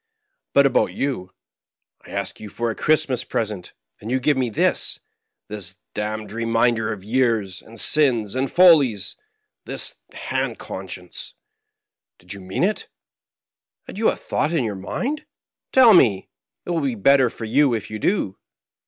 [0.55, 1.29] "But about you.
[2.03, 4.99] I ask you for a Christmas present, and you give me this—
[5.47, 9.15] ^this damned reminder of years, and sins, and follies—
[9.67, 11.35] ^this hand conscience
[12.17, 12.87] I Did you mean it?
[13.83, 15.27] Had you a thought in your mind?
[15.71, 16.29] Tell me.
[16.65, 18.39] It will be better for you if you do.